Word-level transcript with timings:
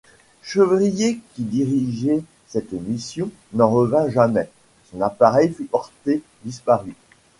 Chevrier 0.41 1.19
qui 1.35 1.43
dirigeait 1.43 2.23
cette 2.47 2.71
mission 2.71 3.29
n'en 3.53 3.69
revint 3.69 4.09
jamais, 4.09 4.49
son 4.89 4.99
appareil 5.01 5.51
fut 5.53 5.65
porté 5.65 6.23
disparu. 6.43 6.95